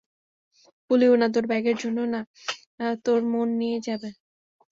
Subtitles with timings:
[0.89, 2.21] কুলিও না, তোর ব্যাগের জন্যও না,
[3.05, 4.09] তোর মন নিয়ে যাবে।